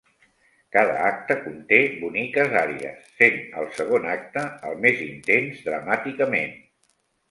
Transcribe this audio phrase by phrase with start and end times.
[0.75, 6.63] Cada acte conté boniques àries, sent el segon acte el més intens dramàticament.